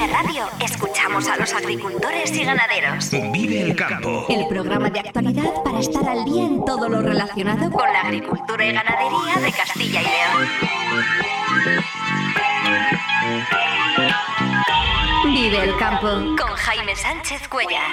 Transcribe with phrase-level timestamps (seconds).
[0.00, 3.10] Vive Radio escuchamos a los agricultores y ganaderos.
[3.10, 4.24] Vive el campo.
[4.30, 8.64] El programa de actualidad para estar al día en todo lo relacionado con la agricultura
[8.64, 10.48] y ganadería de Castilla y León.
[15.34, 16.08] Vive el campo
[16.42, 17.90] con Jaime Sánchez Cuellar.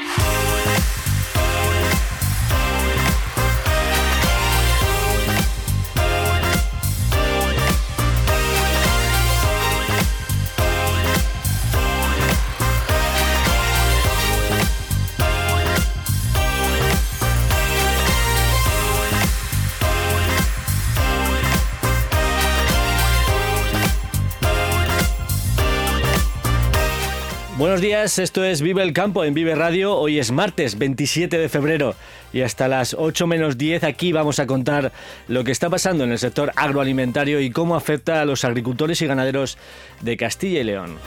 [27.77, 29.95] Buenos días, esto es Vive el Campo en Vive Radio.
[29.95, 31.93] Hoy es martes 27 de febrero
[32.33, 34.91] y hasta las 8 menos 10 aquí vamos a contar
[35.27, 39.05] lo que está pasando en el sector agroalimentario y cómo afecta a los agricultores y
[39.05, 39.59] ganaderos
[40.01, 40.97] de Castilla y León.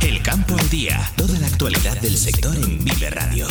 [0.00, 3.48] El campo al día, toda la actualidad del sector en Vive Radio.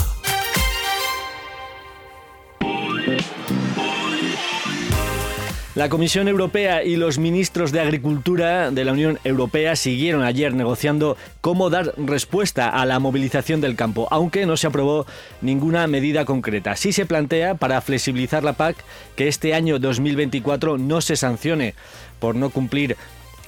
[5.80, 11.16] La Comisión Europea y los ministros de Agricultura de la Unión Europea siguieron ayer negociando
[11.40, 15.06] cómo dar respuesta a la movilización del campo, aunque no se aprobó
[15.40, 16.76] ninguna medida concreta.
[16.76, 18.76] Sí se plantea para flexibilizar la PAC
[19.16, 21.76] que este año 2024 no se sancione
[22.20, 22.98] por no cumplir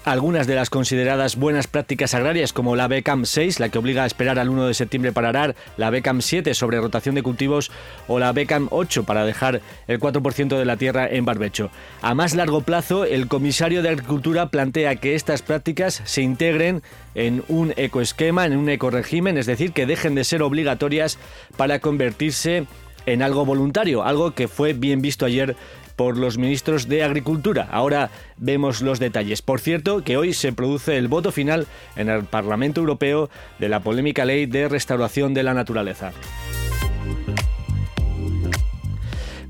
[0.03, 4.07] algunas de las consideradas buenas prácticas agrarias, como la BECAM 6, la que obliga a
[4.07, 7.71] esperar al 1 de septiembre para arar, la BECAM 7 sobre rotación de cultivos
[8.07, 11.69] o la BECAM 8 para dejar el 4% de la tierra en barbecho.
[12.01, 16.81] A más largo plazo, el comisario de Agricultura plantea que estas prácticas se integren
[17.13, 21.19] en un ecoesquema, en un ecoregimen, es decir, que dejen de ser obligatorias
[21.57, 22.65] para convertirse
[23.05, 25.55] en algo voluntario, algo que fue bien visto ayer
[26.01, 27.67] por los ministros de Agricultura.
[27.69, 29.43] Ahora vemos los detalles.
[29.43, 33.81] Por cierto, que hoy se produce el voto final en el Parlamento Europeo de la
[33.81, 36.11] polémica ley de restauración de la naturaleza.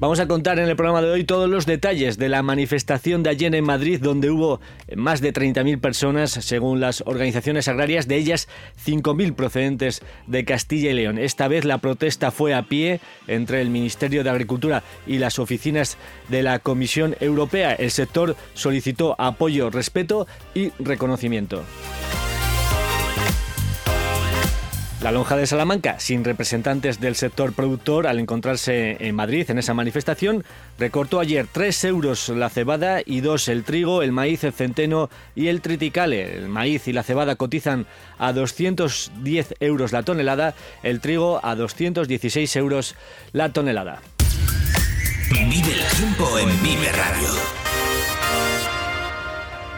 [0.01, 3.29] Vamos a contar en el programa de hoy todos los detalles de la manifestación de
[3.29, 4.59] ayer en Madrid, donde hubo
[4.95, 8.47] más de 30.000 personas, según las organizaciones agrarias, de ellas
[8.83, 11.19] 5.000 procedentes de Castilla y León.
[11.19, 15.99] Esta vez la protesta fue a pie entre el Ministerio de Agricultura y las oficinas
[16.29, 17.73] de la Comisión Europea.
[17.73, 20.25] El sector solicitó apoyo, respeto
[20.55, 21.61] y reconocimiento.
[25.01, 29.73] La lonja de Salamanca, sin representantes del sector productor, al encontrarse en Madrid en esa
[29.73, 30.43] manifestación,
[30.77, 35.47] recortó ayer 3 euros la cebada y 2 el trigo, el maíz, el centeno y
[35.47, 36.37] el triticale.
[36.37, 37.87] El maíz y la cebada cotizan
[38.19, 40.53] a 210 euros la tonelada,
[40.83, 42.95] el trigo a 216 euros
[43.31, 44.01] la tonelada.
[45.31, 47.60] Vive el tiempo en Vive Radio.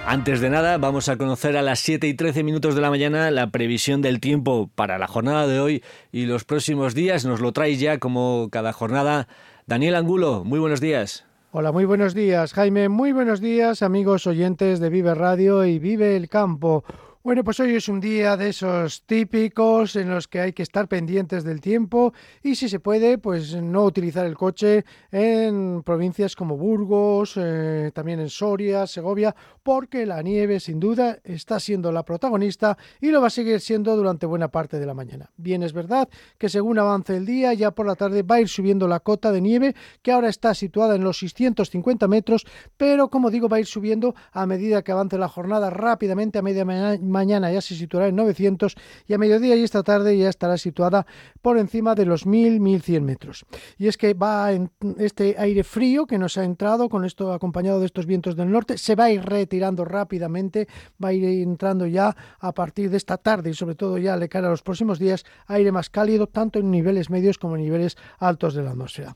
[0.05, 3.31] Antes de nada, vamos a conocer a las 7 y 13 minutos de la mañana
[3.31, 7.25] la previsión del tiempo para la jornada de hoy y los próximos días.
[7.25, 9.29] Nos lo trae ya como cada jornada
[9.65, 10.43] Daniel Angulo.
[10.43, 11.25] Muy buenos días.
[11.51, 12.89] Hola, muy buenos días, Jaime.
[12.89, 16.83] Muy buenos días, amigos oyentes de Vive Radio y Vive el Campo.
[17.25, 20.89] Bueno, pues hoy es un día de esos típicos en los que hay que estar
[20.89, 22.13] pendientes del tiempo
[22.43, 28.19] y si se puede, pues no utilizar el coche en provincias como Burgos, eh, también
[28.19, 29.33] en Soria, Segovia,
[29.63, 33.95] porque la nieve sin duda está siendo la protagonista y lo va a seguir siendo
[33.95, 35.31] durante buena parte de la mañana.
[35.37, 38.49] Bien, es verdad que según avance el día, ya por la tarde va a ir
[38.49, 42.45] subiendo la cota de nieve que ahora está situada en los 650 metros,
[42.75, 46.41] pero como digo, va a ir subiendo a medida que avance la jornada rápidamente a
[46.41, 48.75] media mañana mañana ya se situará en 900
[49.07, 51.05] y a mediodía y esta tarde ya estará situada
[51.41, 53.45] por encima de los 1000-1100 metros.
[53.77, 57.79] Y es que va en este aire frío que nos ha entrado con esto acompañado
[57.79, 60.67] de estos vientos del norte, se va a ir retirando rápidamente,
[61.01, 64.27] va a ir entrando ya a partir de esta tarde y sobre todo ya le
[64.27, 67.95] cara a los próximos días aire más cálido tanto en niveles medios como en niveles
[68.19, 69.15] altos de la atmósfera.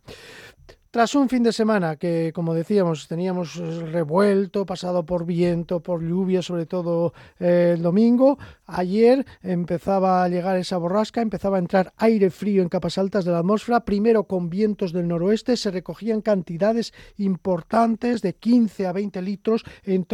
[0.90, 3.58] Tras un fin de semana que, como decíamos, teníamos
[3.92, 10.56] revuelto, pasado por viento, por lluvia, sobre todo eh, el domingo, ayer empezaba a llegar
[10.56, 14.50] esa borrasca, empezaba a entrar aire frío en capas altas de la atmósfera, primero con
[14.50, 20.08] vientos del noroeste, se recogían cantidades importantes de 15 a 20 litros en,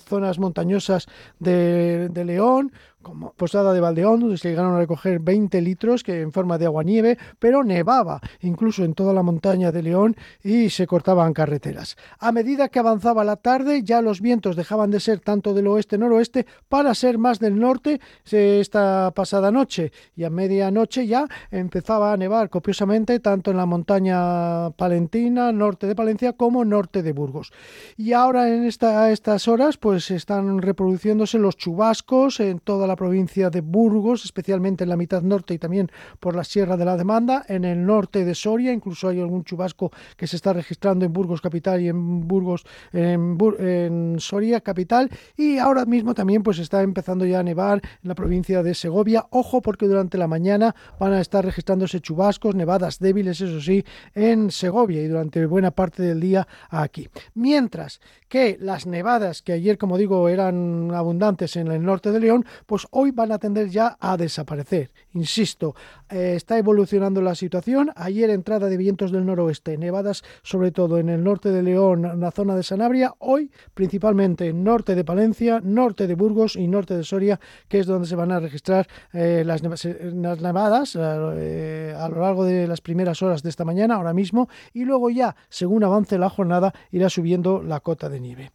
[0.00, 1.06] zonas montañosas
[1.38, 2.72] de León,
[3.08, 6.66] como Posada de Valdeón, donde se llegaron a recoger 20 litros que en forma de
[6.66, 10.14] agua-nieve, pero nevaba incluso en toda la montaña de León
[10.44, 11.96] y se cortaban carreteras.
[12.18, 16.44] A medida que avanzaba la tarde, ya los vientos dejaban de ser tanto del oeste-noroeste
[16.68, 17.98] para ser más del norte
[18.30, 24.68] esta pasada noche y a medianoche ya empezaba a nevar copiosamente tanto en la montaña
[24.72, 27.52] palentina, norte de Palencia, como norte de Burgos.
[27.96, 33.48] Y ahora en a estas horas pues están reproduciéndose los chubascos en toda la provincia
[33.48, 35.90] de Burgos, especialmente en la mitad norte y también
[36.20, 39.92] por la Sierra de la Demanda, en el norte de Soria, incluso hay algún chubasco
[40.16, 45.84] que se está registrando en Burgos capital y en Burgos en, Soria capital y ahora
[45.84, 49.26] mismo también pues está empezando ya a nevar en la provincia de Segovia.
[49.30, 53.84] Ojo porque durante la mañana van a estar registrándose chubascos, nevadas débiles, eso sí,
[54.14, 57.08] en Segovia y durante buena parte del día aquí.
[57.34, 62.44] Mientras que las nevadas que ayer, como digo, eran abundantes en el norte de León,
[62.66, 64.90] pues hoy van a tender ya a desaparecer.
[65.14, 65.74] Insisto,
[66.08, 67.90] eh, está evolucionando la situación.
[67.96, 72.20] Ayer entrada de vientos del noroeste, nevadas sobre todo en el norte de León, en
[72.20, 73.14] la zona de Sanabria.
[73.18, 77.86] Hoy principalmente en norte de Palencia, norte de Burgos y norte de Soria, que es
[77.86, 83.22] donde se van a registrar eh, las, nevadas eh, a lo largo de las primeras
[83.22, 87.62] horas de esta mañana, ahora mismo, y luego ya, según avance la jornada, irá subiendo
[87.62, 88.52] la cota de nieve.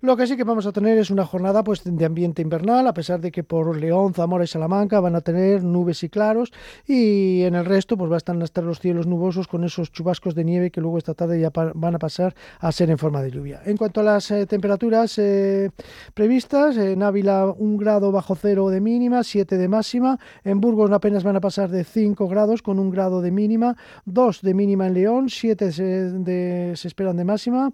[0.00, 2.94] Lo que sí que vamos a tener es una jornada pues, de ambiente invernal, a
[2.94, 6.52] pesar de que por León, Zamora y Salamanca van a tener nubes y claros,
[6.86, 10.44] y en el resto pues, van a estar los cielos nubosos con esos chubascos de
[10.44, 13.62] nieve que luego esta tarde ya van a pasar a ser en forma de lluvia.
[13.64, 15.70] En cuanto a las eh, temperaturas eh,
[16.12, 21.24] previstas, en Ávila un grado bajo cero de mínima, 7 de máxima, en Burgos apenas
[21.24, 24.94] van a pasar de 5 grados con un grado de mínima, 2 de mínima en
[24.94, 27.72] León, 7 se, se esperan de máxima.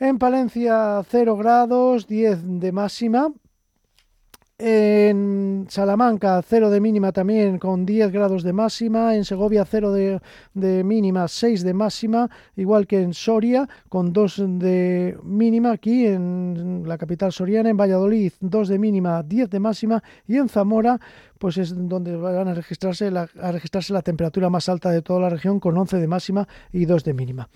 [0.00, 3.32] En Palencia 0 grados, 10 de máxima.
[4.60, 9.14] En Salamanca 0 de mínima también con 10 grados de máxima.
[9.14, 10.20] En Segovia 0 de,
[10.52, 12.28] de, mínima, 6 de máxima.
[12.56, 15.70] Igual que en Soria con 2 de mínima.
[15.70, 17.70] Aquí en la capital soriana.
[17.70, 20.02] En Valladolid 2 de mínima, 10 de máxima.
[20.26, 20.98] Y en Zamora
[21.38, 25.20] pues es donde van a registrarse la, a registrarse la temperatura más alta de toda
[25.20, 27.48] la región con 11 de máxima y 2 de mínima.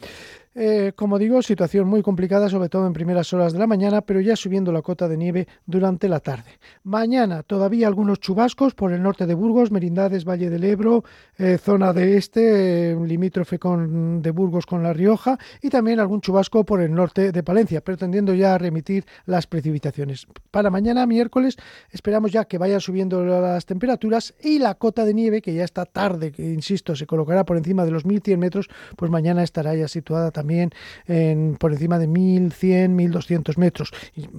[0.54, 4.20] Eh, como digo, situación muy complicada, sobre todo en primeras horas de la mañana, pero
[4.20, 6.58] ya subiendo la cota de nieve durante la tarde.
[6.82, 11.04] Mañana todavía algunos chubascos por el norte de Burgos, Merindades, Valle del Ebro,
[11.38, 16.64] eh, zona de este, eh, limítrofe de Burgos con La Rioja, y también algún chubasco
[16.64, 20.26] por el norte de Palencia, pero tendiendo ya a remitir las precipitaciones.
[20.50, 21.56] Para mañana, miércoles,
[21.90, 25.86] esperamos ya que vayan subiendo las temperaturas y la cota de nieve, que ya está
[25.86, 29.88] tarde, que insisto, se colocará por encima de los 1100 metros, pues mañana estará ya
[29.88, 33.92] situada también en, por encima de 1100, 1200 metros,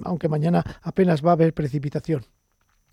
[0.04, 2.24] aunque mañana apenas va a haber precipitación.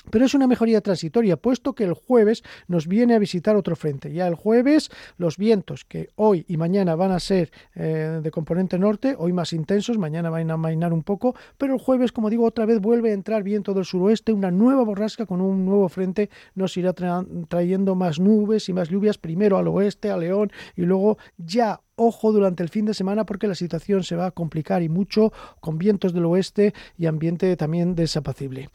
[0.10, 4.12] Pero es una mejoría transitoria, puesto que el jueves nos viene a visitar otro frente.
[4.12, 8.80] Ya el jueves los vientos que hoy y mañana van a ser eh, de componente
[8.80, 12.46] norte, hoy más intensos, mañana van a mainar un poco, pero el jueves, como digo,
[12.46, 16.30] otra vez vuelve a entrar viento del suroeste, una nueva borrasca con un nuevo frente
[16.56, 21.18] nos irá trayendo más nubes y más lluvias, primero al oeste, a León, y luego
[21.38, 24.90] ya ojo durante el fin de semana porque la situación se va a complicar y
[24.90, 28.70] mucho con vientos del oeste y ambiente también desapacible.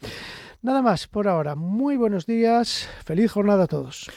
[0.61, 1.55] Nada más por ahora.
[1.55, 2.89] Muy buenos días.
[3.05, 4.09] Feliz jornada a todos.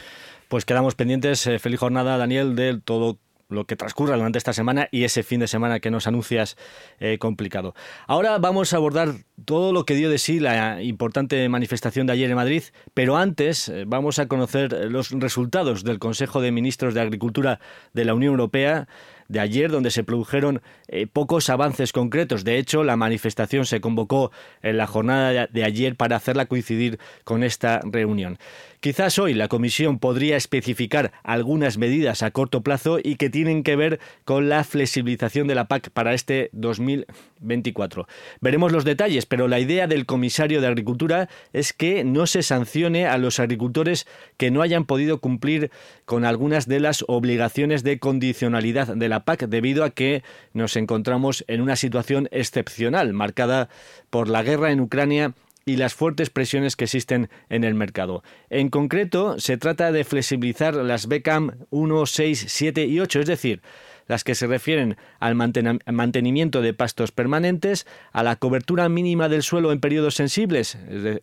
[0.48, 1.46] Pues quedamos pendientes.
[1.46, 3.18] Eh, feliz jornada, Daniel, de todo
[3.50, 6.56] lo que transcurra durante esta semana y ese fin de semana que nos anuncias
[6.98, 7.74] eh, complicado.
[8.06, 9.08] Ahora vamos a abordar
[9.44, 12.62] todo lo que dio de sí la importante manifestación de ayer en Madrid,
[12.94, 17.60] pero antes eh, vamos a conocer los resultados del Consejo de Ministros de Agricultura
[17.92, 18.88] de la Unión Europea
[19.30, 22.42] de ayer, donde se produjeron eh, pocos avances concretos.
[22.42, 27.44] De hecho, la manifestación se convocó en la jornada de ayer para hacerla coincidir con
[27.44, 28.38] esta reunión.
[28.80, 33.76] Quizás hoy la Comisión podría especificar algunas medidas a corto plazo y que tienen que
[33.76, 38.08] ver con la flexibilización de la PAC para este 2024.
[38.40, 43.06] Veremos los detalles, pero la idea del comisario de Agricultura es que no se sancione
[43.06, 44.06] a los agricultores
[44.38, 45.70] que no hayan podido cumplir
[46.06, 50.22] con algunas de las obligaciones de condicionalidad de la PAC debido a que
[50.54, 53.68] nos encontramos en una situación excepcional marcada
[54.08, 55.34] por la guerra en Ucrania
[55.64, 58.22] y las fuertes presiones que existen en el mercado.
[58.48, 63.62] En concreto, se trata de flexibilizar las BECAM 1, 6, 7 y 8, es decir,
[64.06, 69.70] las que se refieren al mantenimiento de pastos permanentes, a la cobertura mínima del suelo
[69.70, 70.76] en periodos sensibles,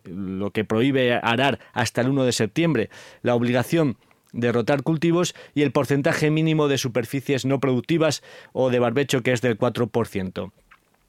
[0.04, 2.90] lo que prohíbe arar hasta el 1 de septiembre,
[3.22, 3.98] la obligación
[4.32, 9.32] de rotar cultivos y el porcentaje mínimo de superficies no productivas o de barbecho que
[9.32, 10.52] es del 4%.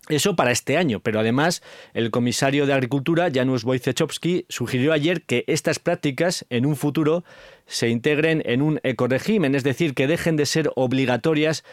[0.09, 1.61] Eso para este año, pero además
[1.93, 7.23] el comisario de Agricultura, Janusz Wojciechowski, sugirió ayer que estas prácticas en un futuro
[7.67, 11.63] se integren en un ecoregimen, es decir, que dejen de ser obligatorias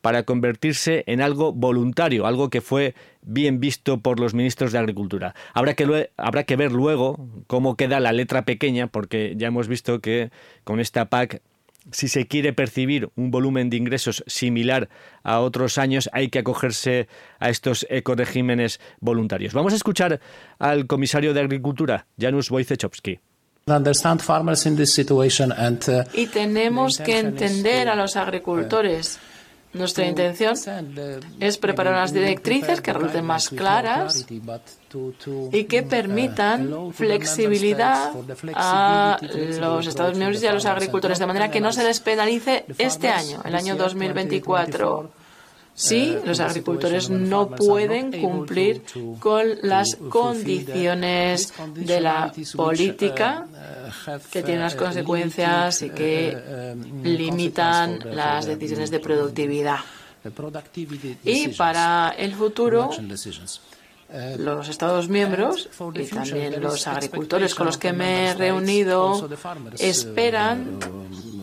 [0.00, 5.34] para convertirse en algo voluntario, algo que fue bien visto por los ministros de Agricultura.
[5.52, 10.00] Habrá que, habrá que ver luego cómo queda la letra pequeña, porque ya hemos visto
[10.00, 10.30] que
[10.62, 11.42] con esta PAC
[11.92, 14.88] si se quiere percibir un volumen de ingresos similar
[15.22, 19.54] a otros años, hay que acogerse a estos ecoregímenes voluntarios.
[19.54, 20.20] Vamos a escuchar
[20.58, 23.20] al comisario de Agricultura, Janusz Wojciechowski.
[23.66, 23.74] Uh,
[26.14, 29.20] y tenemos que entender a los agricultores
[29.72, 30.54] nuestra intención
[31.38, 34.26] es preparar unas directrices que resulten más claras
[35.52, 38.12] y que permitan flexibilidad
[38.54, 39.18] a
[39.60, 43.08] los Estados miembros y a los agricultores, de manera que no se les penalice este
[43.08, 45.19] año, el año 2024
[45.80, 48.82] si los agricultores no pueden cumplir
[49.18, 53.46] con las condiciones de la política
[54.30, 56.36] que tienen las consecuencias y que
[57.02, 59.78] limitan las decisiones de productividad.
[61.24, 62.90] Y para el futuro,
[64.38, 69.28] los Estados miembros y también los agricultores con los que me he reunido
[69.78, 70.78] esperan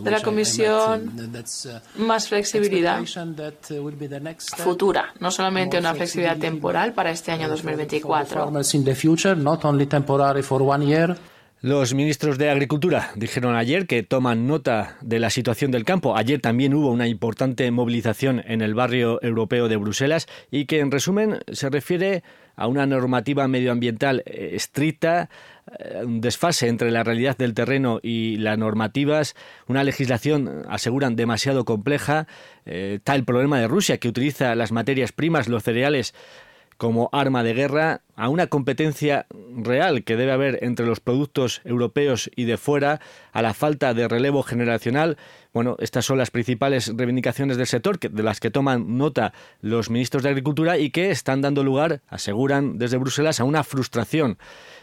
[0.03, 1.11] de la Comisión
[1.97, 3.01] más flexibilidad
[4.57, 8.51] futura, no solamente una flexibilidad temporal para este año 2024.
[11.67, 16.15] Los ministros de Agricultura dijeron ayer que toman nota de la situación del campo.
[16.15, 20.91] Ayer también hubo una importante movilización en el barrio europeo de Bruselas y que, en
[20.91, 22.23] resumen, se refiere
[22.55, 25.29] a una normativa medioambiental eh, estricta,
[25.77, 29.35] eh, un desfase entre la realidad del terreno y las normativas,
[29.67, 32.27] una legislación, aseguran, demasiado compleja.
[32.65, 36.15] Eh, está el problema de Rusia, que utiliza las materias primas, los cereales,
[36.77, 42.31] como arma de guerra a una competencia real que debe haber entre los productos europeos
[42.35, 42.99] y de fuera,
[43.31, 45.17] a la falta de relevo generacional.
[45.53, 50.23] Bueno, estas son las principales reivindicaciones del sector de las que toman nota los ministros
[50.23, 54.37] de Agricultura y que están dando lugar, aseguran desde Bruselas, a una frustración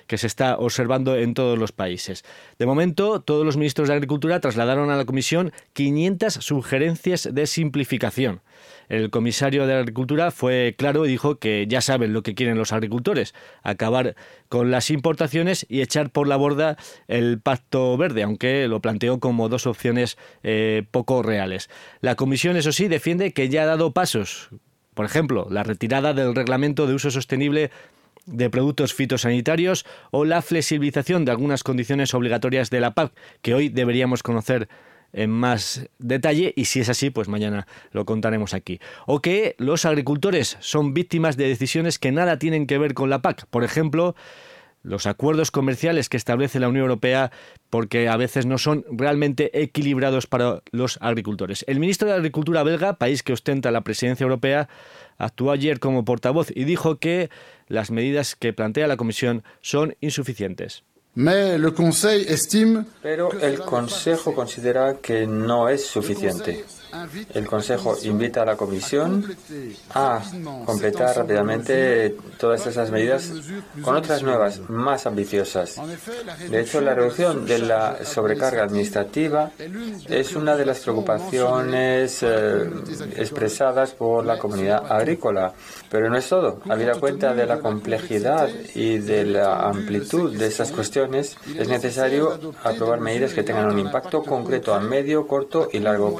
[0.06, 2.24] que se está observando en todos los países.
[2.58, 8.42] De momento, todos los ministros de Agricultura trasladaron a la Comisión 500 sugerencias de simplificación.
[8.88, 12.72] El comisario de Agricultura fue claro y dijo que ya saben lo que quieren los
[12.72, 14.14] agricultores, acabar
[14.48, 16.76] con las importaciones y echar por la borda
[17.08, 21.70] el pacto verde, aunque lo planteó como dos opciones eh, poco reales.
[22.00, 24.50] La comisión, eso sí, defiende que ya ha dado pasos.
[24.94, 27.70] Por ejemplo, la retirada del reglamento de uso sostenible
[28.26, 33.12] de productos fitosanitarios o la flexibilización de algunas condiciones obligatorias de la PAC,
[33.42, 34.68] que hoy deberíamos conocer
[35.14, 38.80] en más detalle y si es así, pues mañana lo contaremos aquí.
[39.06, 43.22] O que los agricultores son víctimas de decisiones que nada tienen que ver con la
[43.22, 43.46] PAC.
[43.46, 44.14] Por ejemplo,
[44.82, 47.32] los acuerdos comerciales que establece la Unión Europea
[47.70, 51.64] porque a veces no son realmente equilibrados para los agricultores.
[51.66, 54.68] El ministro de Agricultura belga, país que ostenta la presidencia europea,
[55.16, 57.30] actuó ayer como portavoz y dijo que
[57.66, 60.84] las medidas que plantea la Comisión son insuficientes.
[63.02, 66.64] Pero el Consejo considera que no es suficiente.
[67.32, 69.36] El Consejo invita a la Comisión
[69.94, 70.22] a
[70.64, 73.30] completar rápidamente todas esas medidas
[73.82, 75.80] con otras nuevas, más ambiciosas.
[76.50, 79.50] De hecho, la reducción de la sobrecarga administrativa
[80.08, 82.70] es una de las preocupaciones eh,
[83.16, 85.52] expresadas por la comunidad agrícola.
[85.90, 86.60] Pero no es todo.
[86.68, 93.00] Habida cuenta de la complejidad y de la amplitud de esas cuestiones, es necesario aprobar
[93.00, 96.14] medidas que tengan un impacto concreto a medio, corto y largo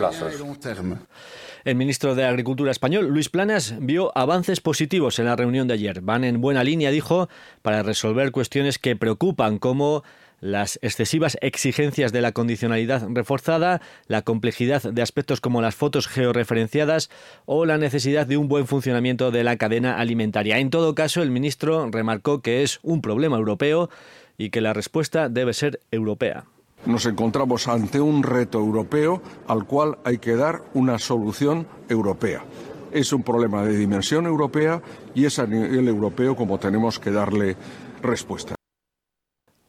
[1.65, 6.01] El ministro de Agricultura español, Luis Planas, vio avances positivos en la reunión de ayer.
[6.03, 7.29] Van en buena línea, dijo,
[7.63, 10.05] para resolver cuestiones que preocupan, como
[10.41, 17.09] las excesivas exigencias de la condicionalidad reforzada, la complejidad de aspectos como las fotos georreferenciadas
[17.47, 20.59] o la necesidad de un buen funcionamiento de la cadena alimentaria.
[20.59, 23.89] En todo caso, el ministro remarcó que es un problema europeo
[24.37, 26.45] y que la respuesta debe ser europea
[26.87, 32.45] nos encontramos ante un reto europeo al cual hay que dar una solución europea.
[32.93, 34.83] Es un problema de dimensión europea
[35.15, 37.57] y es a nivel europeo como tenemos que darle
[38.03, 38.55] respuesta.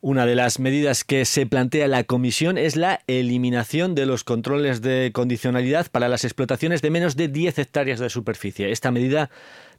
[0.01, 4.83] Una de las medidas que se plantea la Comisión es la eliminación de los controles
[4.83, 8.71] de condicionalidad para las explotaciones de menos de 10 hectáreas de superficie.
[8.71, 9.31] Esta medida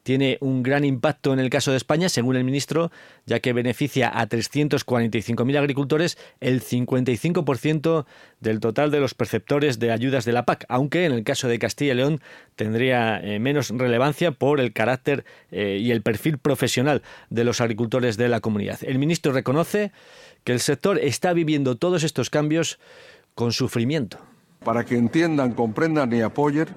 [0.07, 2.93] tiene un gran impacto en el caso de España, según el ministro,
[3.25, 8.07] ya que beneficia a 345.000 agricultores, el 55%
[8.39, 11.59] del total de los perceptores de ayudas de la PAC, aunque en el caso de
[11.59, 12.21] Castilla y León
[12.55, 18.17] tendría eh, menos relevancia por el carácter eh, y el perfil profesional de los agricultores
[18.17, 18.79] de la comunidad.
[18.83, 19.91] El ministro reconoce
[20.45, 22.79] que el sector está viviendo todos estos cambios
[23.35, 24.19] con sufrimiento.
[24.63, 26.69] Para que entiendan, comprendan y apoyen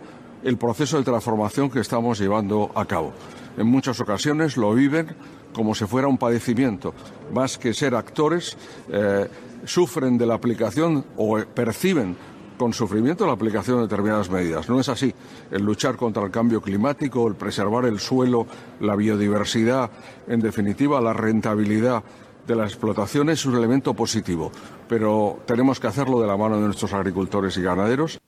[0.44, 3.14] el proceso de transformación que estamos llevando a cabo.
[3.58, 5.16] En muchas ocasiones lo viven
[5.54, 6.94] como si fuera un padecimiento,
[7.34, 8.58] más que ser actores,
[8.90, 9.28] eh,
[9.66, 12.16] sufren de la aplicación o perciben
[12.58, 14.70] con sufrimiento la aplicación de determinadas medidas.
[14.70, 15.14] No es así.
[15.50, 18.46] El luchar contra el cambio climático, el preservar el suelo,
[18.82, 19.90] la biodiversidad,
[20.28, 22.04] en definitiva la rentabilidad
[22.46, 24.52] de la explotación es un elemento positivo,
[24.88, 28.20] pero tenemos que hacerlo de la mano de nuestros agricultores y ganaderos.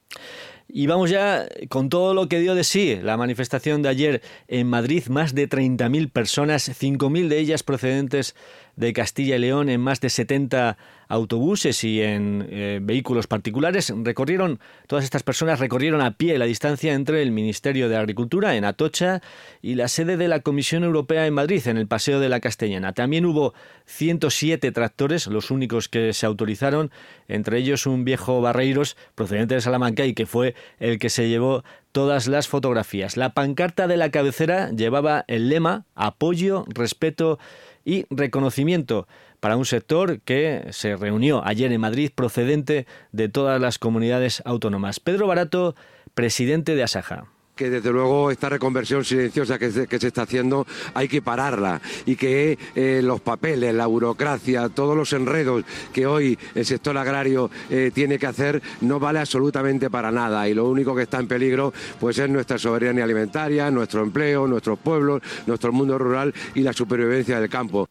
[0.74, 4.68] Y vamos ya con todo lo que dio de sí la manifestación de ayer en
[4.68, 8.36] Madrid, más de 30.000 personas, 5.000 de ellas procedentes
[8.82, 10.76] de Castilla y León en más de 70
[11.08, 13.94] autobuses y en eh, vehículos particulares.
[13.96, 18.66] Recorrieron, todas estas personas recorrieron a pie la distancia entre el Ministerio de Agricultura en
[18.66, 19.22] Atocha
[19.62, 22.94] y la sede de la Comisión Europea en Madrid, en el Paseo de la Castellana.
[22.94, 23.54] También hubo
[23.86, 26.90] 107 tractores, los únicos que se autorizaron,
[27.28, 31.64] entre ellos un viejo Barreiros procedente de Salamanca y que fue el que se llevó
[31.92, 33.18] todas las fotografías.
[33.18, 37.38] La pancarta de la cabecera llevaba el lema apoyo, respeto
[37.86, 39.08] y reconocimiento
[39.40, 45.00] para un sector que se reunió ayer en Madrid procedente de todas las comunidades autónomas.
[45.00, 45.76] Pedro Barato,
[46.14, 51.22] presidente de Asaja que desde luego esta reconversión silenciosa que se, está haciendo hay que
[51.22, 56.98] pararla y que eh, los papeles, la burocracia, todos los enredos que hoy el sector
[56.98, 61.20] agrario eh, tiene que hacer no vale absolutamente para nada y lo único que está
[61.20, 66.62] en peligro pues es nuestra soberanía alimentaria, nuestro empleo, nuestros pueblos, nuestro mundo rural y
[66.62, 67.88] la supervivencia del campo.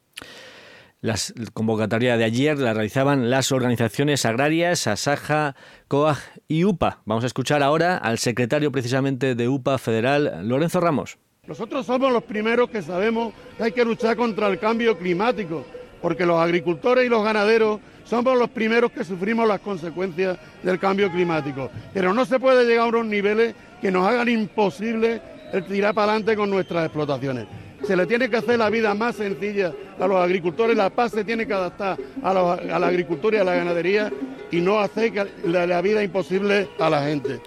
[1.03, 1.15] La
[1.55, 5.57] convocatoria de ayer la realizaban las organizaciones agrarias, Asaja,
[5.89, 7.01] COAG y UPA.
[7.07, 11.17] Vamos a escuchar ahora al secretario precisamente de UPA Federal, Lorenzo Ramos.
[11.47, 15.65] Nosotros somos los primeros que sabemos que hay que luchar contra el cambio climático,
[16.03, 21.11] porque los agricultores y los ganaderos somos los primeros que sufrimos las consecuencias del cambio
[21.11, 21.71] climático.
[21.95, 26.13] Pero no se puede llegar a unos niveles que nos hagan imposible el tirar para
[26.13, 27.47] adelante con nuestras explotaciones.
[27.87, 31.25] Se le tiene que hacer la vida más sencilla a los agricultores, la paz se
[31.25, 34.13] tiene que adaptar a, la agricultura y a la ganadería
[34.51, 35.13] y no hacer
[35.45, 37.41] la, la vida imposible a la gente.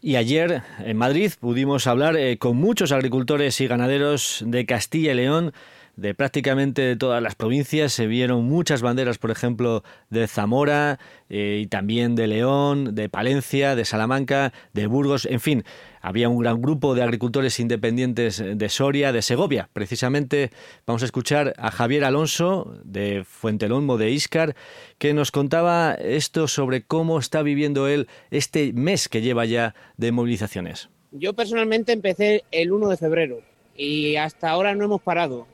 [0.00, 5.16] Y ayer en Madrid pudimos hablar eh, con muchos agricultores y ganaderos de Castilla y
[5.16, 5.52] León
[5.96, 7.92] de prácticamente todas las provincias.
[7.92, 13.74] Se vieron muchas banderas, por ejemplo, de Zamora eh, y también de León, de Palencia,
[13.74, 15.64] de Salamanca, de Burgos, en fin.
[16.06, 19.68] Había un gran grupo de agricultores independientes de Soria, de Segovia.
[19.72, 20.52] Precisamente
[20.86, 24.54] vamos a escuchar a Javier Alonso de Fuentelolmo de Iscar,
[24.98, 30.12] que nos contaba esto sobre cómo está viviendo él este mes que lleva ya de
[30.12, 30.90] movilizaciones.
[31.10, 33.40] Yo personalmente empecé el 1 de febrero
[33.76, 35.48] y hasta ahora no hemos parado.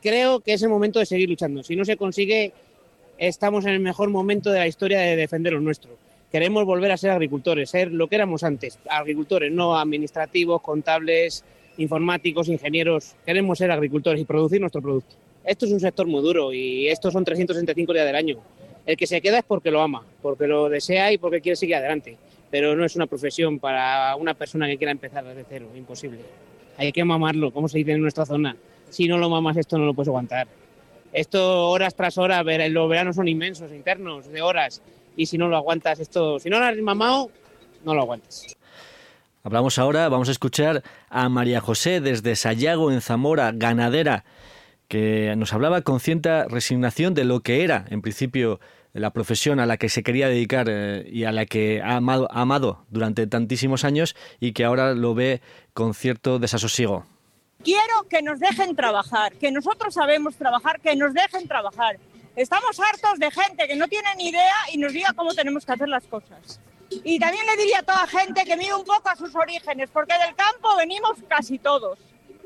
[0.00, 1.62] Creo que es el momento de seguir luchando.
[1.62, 2.54] Si no se consigue,
[3.18, 5.98] estamos en el mejor momento de la historia de defender lo nuestro
[6.30, 11.44] queremos volver a ser agricultores, ser lo que éramos antes, agricultores, no administrativos, contables,
[11.78, 13.14] informáticos, ingenieros.
[13.24, 15.14] Queremos ser agricultores y producir nuestro producto.
[15.44, 18.38] Esto es un sector muy duro y estos son 365 días del año.
[18.84, 21.76] El que se queda es porque lo ama, porque lo desea y porque quiere seguir
[21.76, 22.16] adelante.
[22.50, 26.20] Pero no es una profesión para una persona que quiera empezar desde cero, imposible.
[26.76, 28.56] Hay que mamarlo, como se dice en nuestra zona.
[28.88, 30.48] Si no lo mamas esto no lo puedes aguantar.
[31.12, 34.82] Esto horas tras horas, los veranos son inmensos, internos, de horas
[35.18, 37.30] y si no lo aguantas esto, si no lo has mamado,
[37.84, 38.56] no lo aguantas.
[39.42, 44.24] Hablamos ahora, vamos a escuchar a María José desde Sayago en Zamora, ganadera,
[44.86, 48.60] que nos hablaba con cierta resignación de lo que era, en principio,
[48.92, 52.28] la profesión a la que se quería dedicar eh, y a la que ha amado,
[52.30, 55.40] amado durante tantísimos años y que ahora lo ve
[55.74, 57.06] con cierto desasosiego.
[57.64, 61.98] Quiero que nos dejen trabajar, que nosotros sabemos trabajar, que nos dejen trabajar.
[62.38, 65.72] Estamos hartos de gente que no tiene ni idea y nos diga cómo tenemos que
[65.72, 66.60] hacer las cosas.
[66.88, 70.14] Y también le diría a toda gente que mire un poco a sus orígenes, porque
[70.14, 71.98] del campo venimos casi todos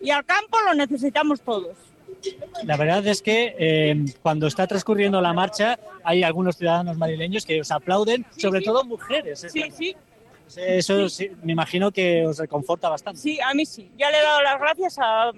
[0.02, 1.76] y al campo lo necesitamos todos.
[2.64, 7.60] La verdad es que eh, cuando está transcurriendo la marcha hay algunos ciudadanos madrileños que
[7.60, 9.46] os aplauden, sobre todo mujeres.
[9.46, 9.94] Sí, sí.
[10.56, 11.06] Eso
[11.42, 13.20] me imagino que os reconforta bastante.
[13.20, 13.90] Sí, a mí sí.
[13.98, 15.32] Ya le he dado las gracias a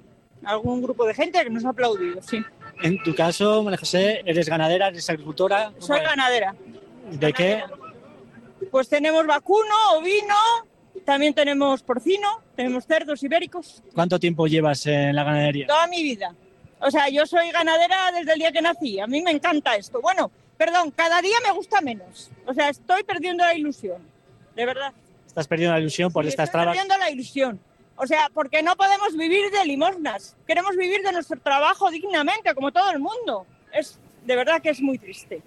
[0.44, 2.40] algún grupo de gente que nos ha aplaudido, sí.
[2.82, 5.72] En tu caso, María José, ¿eres ganadera, eres agricultora?
[5.78, 6.54] Soy ganadera.
[7.10, 7.62] ¿De qué?
[8.70, 10.34] Pues tenemos vacuno, ovino
[11.04, 13.82] también tenemos porcino, tenemos cerdos ibéricos.
[13.94, 15.66] ¿Cuánto tiempo llevas en la ganadería?
[15.66, 16.34] Toda mi vida.
[16.80, 19.00] O sea, yo soy ganadera desde el día que nací.
[19.00, 20.00] A mí me encanta esto.
[20.00, 22.30] Bueno, perdón, cada día me gusta menos.
[22.46, 23.98] O sea, estoy perdiendo la ilusión.
[24.54, 24.92] De verdad.
[25.26, 26.76] Estás perdiendo la ilusión por Sí, estas estoy trabas.
[26.76, 27.60] perdiendo la ilusión.
[27.96, 30.36] O sea, porque no podemos vivir de limosnas.
[30.46, 33.46] Queremos vivir de nuestro trabajo dignamente, como todo el mundo.
[33.72, 35.42] Es de verdad que es muy triste.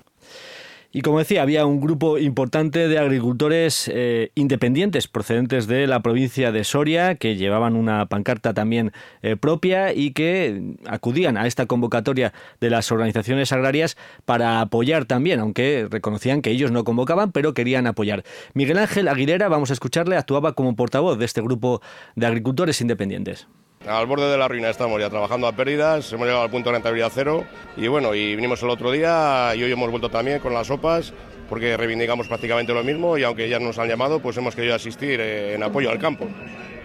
[0.91, 6.53] Y como decía, había un grupo importante de agricultores eh, independientes procedentes de la provincia
[6.53, 12.33] de Soria que llevaban una pancarta también eh, propia y que acudían a esta convocatoria
[12.61, 17.85] de las organizaciones agrarias para apoyar también, aunque reconocían que ellos no convocaban, pero querían
[17.85, 18.23] apoyar.
[18.53, 21.81] Miguel Ángel Aguilera, vamos a escucharle, actuaba como portavoz de este grupo
[22.15, 23.47] de agricultores independientes.
[23.87, 26.73] Al borde de la ruina estamos ya trabajando a pérdidas, hemos llegado al punto de
[26.73, 27.45] rentabilidad cero
[27.77, 31.13] y bueno, y vinimos el otro día y hoy hemos vuelto también con las sopas
[31.47, 35.21] porque reivindicamos prácticamente lo mismo y aunque ya nos han llamado, pues hemos querido asistir
[35.21, 36.27] eh, en apoyo al campo.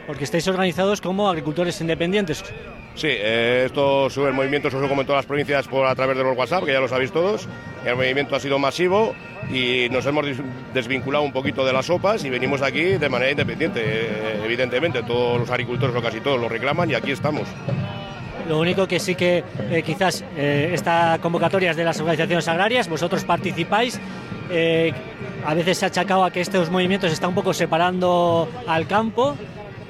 [0.06, 2.44] Porque estáis organizados como agricultores independientes.
[2.94, 6.16] Sí, eh, esto sube el movimiento, sube como en todas las provincias por a través
[6.16, 7.48] de los WhatsApp, que ya lo sabéis todos.
[7.86, 9.14] El movimiento ha sido masivo
[9.50, 10.40] y nos hemos des-
[10.74, 13.80] desvinculado un poquito de las sopas y venimos aquí de manera independiente.
[13.82, 17.48] Eh, evidentemente, todos los agricultores o casi todos lo reclaman y aquí estamos.
[18.48, 22.88] Lo único que sí que eh, quizás eh, esta convocatoria es de las organizaciones agrarias,
[22.88, 23.98] vosotros participáis.
[25.46, 29.34] a veces se ha achacado a que estos movimientos están un poco separando al campo,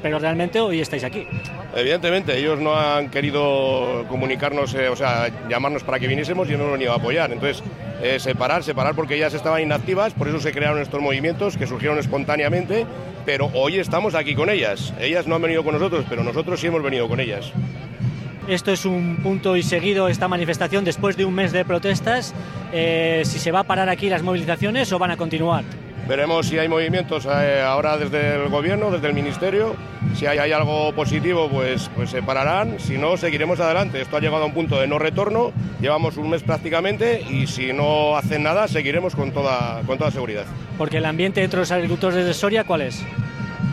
[0.02, 1.26] pero realmente hoy estáis aquí.
[1.74, 6.58] Evidentemente, ellos no han querido comunicarnos, eh, o sea, llamarnos para que viniésemos y no
[6.58, 7.32] nos han venido a apoyar.
[7.32, 7.62] Entonces,
[8.02, 11.98] eh, separar, separar porque ellas estaban inactivas, por eso se crearon estos movimientos que surgieron
[11.98, 12.84] espontáneamente,
[13.24, 14.92] pero hoy estamos aquí con ellas.
[15.00, 17.52] Ellas no han venido con nosotros, pero nosotros sí hemos venido con ellas.
[18.48, 22.34] Esto es un punto y seguido esta manifestación después de un mes de protestas.
[22.72, 25.62] Eh, si se va a parar aquí las movilizaciones o van a continuar.
[26.08, 29.76] Veremos si hay movimientos eh, ahora desde el gobierno, desde el ministerio.
[30.16, 32.78] Si hay, hay algo positivo, pues, pues se pararán.
[32.80, 34.00] Si no, seguiremos adelante.
[34.00, 35.52] Esto ha llegado a un punto de no retorno.
[35.80, 40.44] Llevamos un mes prácticamente y si no hacen nada, seguiremos con toda, con toda seguridad.
[40.76, 43.02] Porque el ambiente entre los agricultores de Soria, ¿cuál es?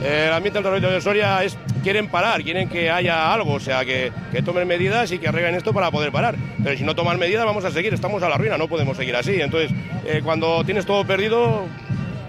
[0.04, 3.84] El ambiente del territorio de Soria es quieren parar, quieren que haya algo, o sea,
[3.84, 6.36] que, que tomen medidas y que arreglen esto para poder parar.
[6.64, 9.16] Pero si no toman medidas, vamos a seguir, estamos a la ruina, no podemos seguir
[9.16, 9.42] así.
[9.42, 9.72] Entonces,
[10.06, 11.66] eh, cuando tienes todo perdido,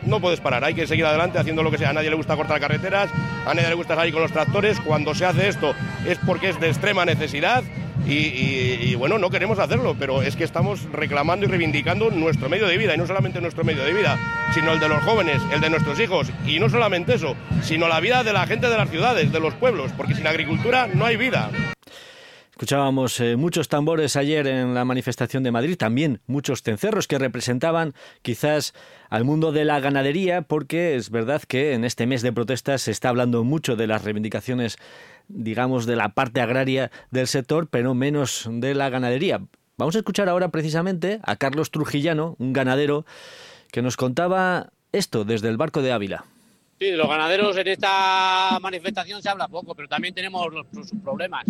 [0.06, 1.90] no puedes parar, hay que seguir adelante haciendo lo que sea.
[1.90, 3.10] A nadie le gusta cortar carreteras,
[3.46, 4.80] a nadie le gusta salir con los tractores.
[4.80, 5.74] Cuando se hace esto
[6.06, 7.62] es porque es de extrema necesidad.
[8.06, 12.48] Y, y- y, bueno, no queremos hacerlo, pero es que estamos reclamando y reivindicando nuestro
[12.48, 14.18] medio de vida, y no solamente nuestro medio de vida,
[14.54, 18.00] sino el de los jóvenes, el de nuestros hijos, y no solamente eso, sino la
[18.00, 21.16] vida de la gente de las ciudades, de los pueblos, porque sin agricultura no hay
[21.18, 21.50] vida.
[22.60, 27.94] Escuchábamos eh, muchos tambores ayer en la manifestación de Madrid, también muchos cencerros que representaban
[28.20, 28.74] quizás
[29.08, 32.90] al mundo de la ganadería, porque es verdad que en este mes de protestas se
[32.90, 34.76] está hablando mucho de las reivindicaciones,
[35.26, 39.40] digamos, de la parte agraria del sector, pero menos de la ganadería.
[39.78, 43.06] Vamos a escuchar ahora precisamente a Carlos Trujillano, un ganadero,
[43.72, 46.26] que nos contaba esto desde el barco de Ávila.
[46.78, 51.46] Sí, los ganaderos en esta manifestación se habla poco, pero también tenemos sus problemas.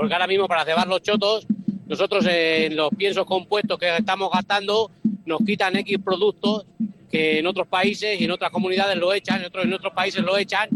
[0.00, 1.46] Porque ahora mismo para cebar los chotos,
[1.86, 4.90] nosotros en los piensos compuestos que estamos gastando
[5.26, 6.64] nos quitan X productos
[7.10, 10.22] que en otros países y en otras comunidades lo echan, en otros, en otros países
[10.24, 10.70] lo echan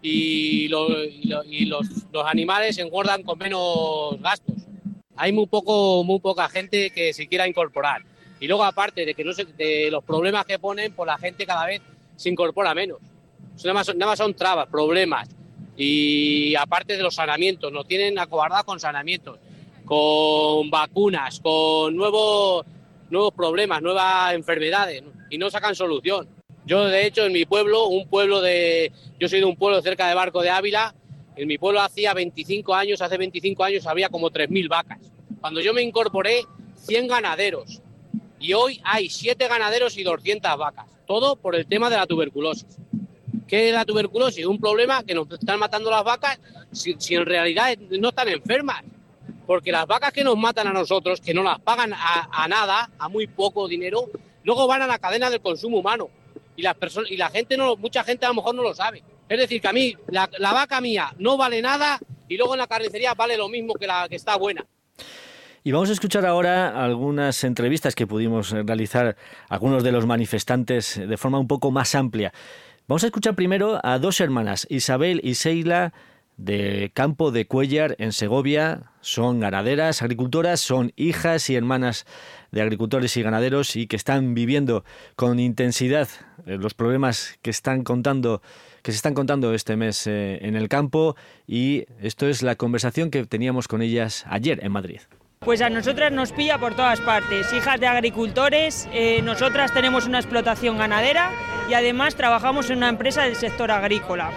[0.00, 4.54] y, lo- y lo- y los, los animales se engordan con menos gastos.
[5.16, 8.02] Hay muy poco, muy poca gente que se quiera incorporar.
[8.38, 11.44] Y luego aparte de que no se- de los problemas que ponen, pues la gente
[11.44, 11.82] cada vez
[12.14, 12.98] se incorpora menos.
[13.64, 15.28] Nada más, nada más son trabas, problemas.
[15.82, 19.38] Y aparte de los sanamientos, nos tienen acobardados con sanamientos,
[19.86, 22.66] con vacunas, con nuevos,
[23.08, 25.10] nuevos problemas, nuevas enfermedades, ¿no?
[25.30, 26.28] y no sacan solución.
[26.66, 28.92] Yo, de hecho, en mi pueblo, un pueblo de.
[29.18, 30.94] Yo soy de un pueblo cerca de Barco de Ávila.
[31.34, 34.98] En mi pueblo hacía 25 años, hace 25 años había como 3.000 vacas.
[35.40, 36.42] Cuando yo me incorporé,
[36.74, 37.80] 100 ganaderos.
[38.38, 40.84] Y hoy hay 7 ganaderos y 200 vacas.
[41.06, 42.76] Todo por el tema de la tuberculosis.
[43.50, 44.46] ¿Qué es la tuberculosis?
[44.46, 46.38] Un problema que nos están matando las vacas
[46.70, 48.84] si, en realidad no están enfermas.
[49.44, 53.08] Porque las vacas que nos matan a nosotros, que no las pagan a, nada, a
[53.08, 54.08] muy poco dinero,
[54.44, 56.10] luego van a la cadena del consumo humano.
[56.54, 59.02] Y, las personas, y la gente, no, mucha gente a lo mejor no lo sabe.
[59.28, 62.68] Es decir, que a mí, la, vaca mía no vale nada y luego en la
[62.68, 64.64] carnicería vale lo mismo que la que está buena.
[65.64, 69.16] Y vamos a escuchar ahora algunas entrevistas que pudimos realizar
[69.48, 72.32] algunos de los manifestantes de forma un poco más amplia.
[72.90, 75.92] Vamos a escuchar primero a dos hermanas, Isabel y Seila,
[76.36, 78.90] de Campo de Cuellar en Segovia.
[79.00, 82.04] Son ganaderas, agricultoras, son hijas y hermanas
[82.50, 84.82] de agricultores y ganaderos y que están viviendo
[85.14, 86.08] con intensidad
[86.46, 88.42] eh, los problemas que están contando
[88.82, 91.14] que se están contando este mes eh, en el campo
[91.46, 94.98] y esto es la conversación que teníamos con ellas ayer en Madrid.
[95.42, 100.18] Pues a nosotras nos pilla por todas partes, hijas de agricultores, eh, nosotras tenemos una
[100.18, 101.30] explotación ganadera
[101.66, 104.32] y además trabajamos en una empresa del sector agrícola.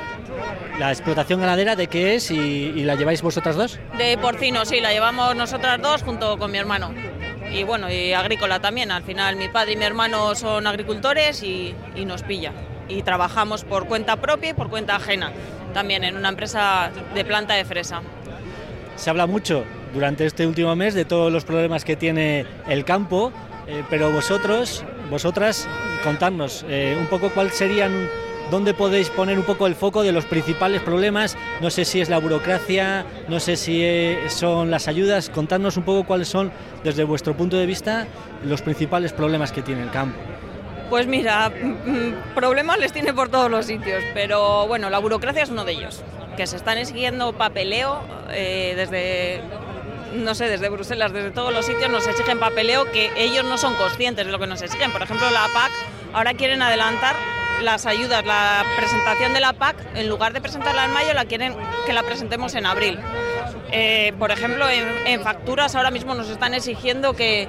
[0.80, 3.82] ¿La explotación ganadera de qué es y, la lleváis vosotras dos?
[3.98, 6.94] De porcino, sí, la llevamos nosotras dos junto con mi hermano.
[7.52, 11.76] Y bueno, y agrícola también, al final mi padre y mi hermano son agricultores y,
[11.98, 12.54] y nos pilla.
[12.88, 15.34] Y trabajamos por cuenta propia y por cuenta ajena,
[15.74, 18.02] también en una empresa de planta de fresa.
[18.96, 23.32] Se habla mucho durante este último mes de todos los problemas que tiene el campo,
[23.68, 25.68] eh, pero vosotros, vosotras,
[26.04, 28.10] contadnos eh, un poco cuáles serían,
[28.52, 32.10] dónde podéis poner un poco el foco de los principales problemas, no sé si es
[32.10, 36.52] la burocracia, no sé si eh, son las ayudas, contadnos un poco cuáles son,
[36.84, 38.08] desde vuestro punto de vista,
[38.44, 40.18] los principales problemas que tiene el campo.
[40.90, 45.50] Pues mira, mm, problemas les tiene por todos los sitios, pero bueno, la burocracia es
[45.50, 46.04] uno de ellos,
[46.36, 49.42] que se están exigiendo papeleo desde
[50.14, 53.76] no sé, desde Bruselas, desde todos los sitios nos exigen papeleo que ellos no son
[53.76, 54.92] conscientes de lo que nos exigen.
[54.92, 55.72] Por ejemplo, la PAC
[56.14, 57.16] ahora quieren adelantar
[57.62, 61.56] las ayudas, la presentación de la PAC, en lugar de presentarla en mayo, la quieren
[61.86, 63.00] que la presentemos en abril.
[63.72, 67.48] Eh, por ejemplo, en, facturas ahora mismo nos están exigiendo que,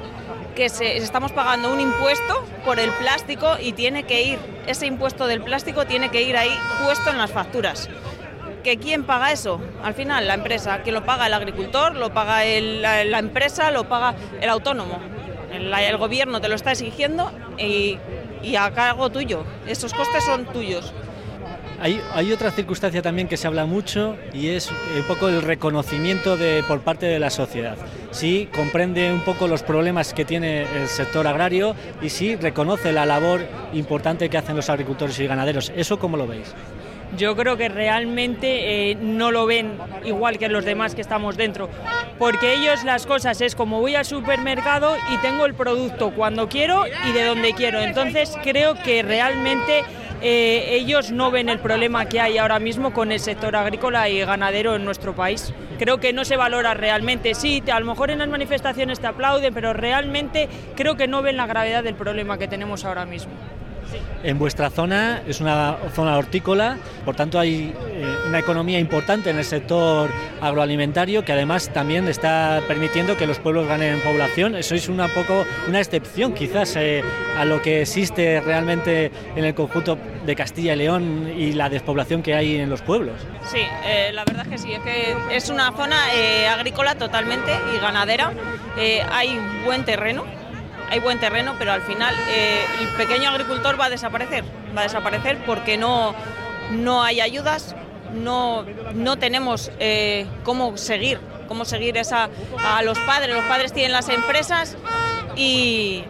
[0.54, 5.42] que estamos pagando un impuesto por el plástico y tiene que ir, ese impuesto del
[5.42, 7.88] plástico tiene que ir ahí puesto en las facturas
[8.64, 9.60] que quién paga eso.
[9.84, 10.82] Al final, la empresa.
[10.82, 11.28] que lo paga?
[11.28, 14.98] El agricultor, lo paga la, empresa, lo paga el autónomo.
[15.52, 17.98] El, gobierno te lo está exigiendo y,
[18.58, 19.44] a cargo tuyo.
[19.68, 20.92] Esos costes son tuyos.
[21.80, 26.36] Hay, hay, otra circunstancia también que se habla mucho y es un poco el reconocimiento
[26.36, 27.76] de, por parte de la sociedad.
[28.10, 33.04] Sí comprende un poco los problemas que tiene el sector agrario y sí reconoce la
[33.04, 33.42] labor
[33.74, 35.72] importante que hacen los agricultores y ganaderos.
[35.76, 36.54] ¿Eso cómo lo veis?
[37.16, 41.68] Yo creo que realmente eh, no lo ven igual que los demás que estamos dentro.
[42.18, 46.84] Porque ellos las cosas es como voy al supermercado y tengo el producto cuando quiero
[46.86, 47.80] y de donde quiero.
[47.80, 49.84] Entonces creo que realmente
[50.22, 54.20] eh, ellos no ven el problema que hay ahora mismo con el sector agrícola y
[54.20, 55.52] ganadero en nuestro país.
[55.78, 57.34] Creo que no se valora realmente.
[57.34, 61.36] Sí, a lo mejor en las manifestaciones te aplauden, pero realmente creo que no ven
[61.36, 63.32] la gravedad del problema que tenemos ahora mismo.
[64.22, 69.38] En vuestra zona es una zona hortícola, por tanto hay eh, una economía importante en
[69.38, 74.54] el sector agroalimentario que además también está permitiendo que los pueblos ganen población.
[74.54, 77.02] Eso es una poco una excepción quizás eh,
[77.36, 82.22] a lo que existe realmente en el conjunto de Castilla y León y la despoblación
[82.22, 83.16] que hay en los pueblos.
[83.52, 85.96] Sí, eh, la verdad es que sí, es que es una zona
[86.50, 88.32] agrícola totalmente y ganadera.
[89.12, 90.24] hay buen terreno
[90.90, 94.44] hay buen terreno, pero al final eh, el pequeño agricultor va a desaparecer,
[94.76, 96.14] va a desaparecer porque no,
[96.70, 97.74] no hay ayudas,
[98.12, 101.18] no, no tenemos eh, cómo seguir,
[101.48, 102.28] cómo seguir esa,
[102.64, 103.34] a los padres.
[103.34, 104.76] Los padres tienen las empresas
[105.36, 106.04] y,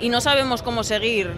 [0.00, 1.32] y no sabemos cómo seguir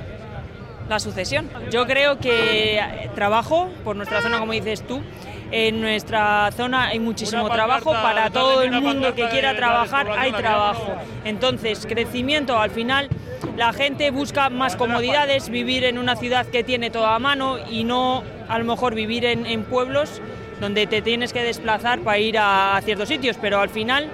[0.88, 1.50] la sucesión.
[1.70, 5.02] Yo creo que trabajo por nuestra zona, como dices tú,
[5.50, 10.96] en nuestra zona hay muchísimo trabajo, para todo el mundo que quiera trabajar hay trabajo.
[11.24, 13.08] Entonces, crecimiento al final,
[13.56, 17.84] la gente busca más comodidades, vivir en una ciudad que tiene todo a mano y
[17.84, 20.20] no a lo mejor vivir en, pueblos
[20.60, 24.08] donde te tienes que desplazar para ir a, ciertos sitios, pero al final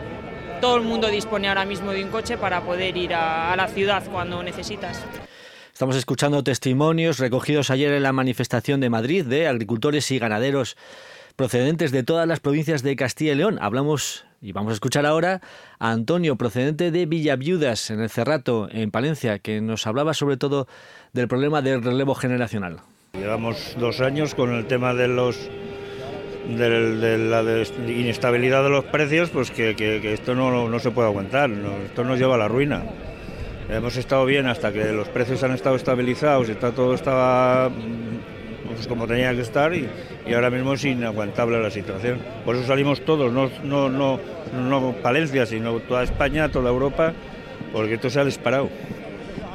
[0.61, 4.03] todo el mundo dispone ahora mismo de un coche para poder ir a la ciudad
[4.11, 5.05] cuando necesitas.
[5.75, 10.77] Estamos escuchando testimonios recogidos ayer en la manifestación de Madrid de agricultores y ganaderos
[11.37, 13.59] procedentes de todas las provincias de Castilla y León.
[13.61, 15.41] Hablamos y vamos a escuchar ahora
[15.79, 20.69] a Antonio, procedente de Villaviudas, en el Cerrato, en Palencia, que nos hablaba sobre todo
[21.13, 22.81] del problema del relevo generacional.
[23.15, 25.49] Llevamos dos años con el tema de los
[26.49, 27.43] de, la
[27.91, 31.51] inestabilidad de los precios, pues que, esto no, se puede aguantar,
[31.87, 32.83] esto nos lleva a la ruina.
[33.71, 37.71] Hemos estado bien hasta que los precios han estado estabilizados está, todo estaba
[38.75, 39.89] pues como tenía que estar y,
[40.35, 42.19] ahora mismo es inaguantable la situación.
[42.45, 44.21] Por eso salimos todos, no, no, no,
[44.53, 47.13] no Palencia, sino toda España, toda Europa,
[47.73, 48.69] porque esto se ha disparado.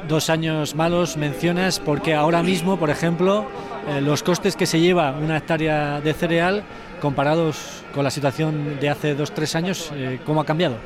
[0.08, 3.46] Dos años malos mencionas porque ahora mismo, por ejemplo,
[3.88, 6.64] eh, los costes que se lleva una hectárea de cereal
[7.00, 10.76] comparados con la situación de hace dos, tres años, eh, ¿cómo ha cambiado?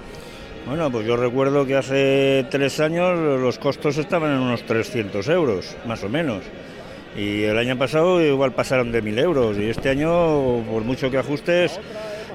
[0.67, 5.77] Bueno, pues yo recuerdo que hace tres años los costos estaban en unos 300 euros,
[5.87, 6.43] más o menos
[7.17, 11.19] Y el año pasado igual pasaron de 1.000 euros y este año, por mucho que
[11.19, 11.79] ajustes,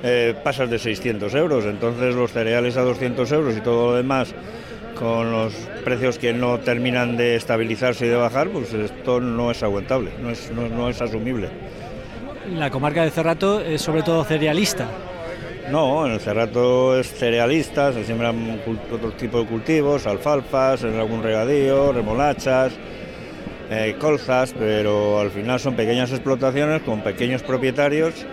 [0.04, 1.66] eh, pasas de 600 euros.
[1.66, 4.34] Entonces los cereales a 200 euros y todo lo demás
[5.00, 5.54] con los
[5.86, 10.30] precios que no terminan de estabilizarse y de bajar, pues esto no es aguantable, no
[10.30, 11.50] es, no, no es asumible.
[12.54, 14.90] La comarca de Cerrato es sobre todo cerealista.
[15.72, 18.60] No, en el Cerrato es cerealista, se siembran
[18.92, 22.74] otro tipo de cultivos, alfalfas, en algún regadío, remolachas,
[23.70, 28.26] eh, colzas, pero al final son pequeñas explotaciones con pequeños propietarios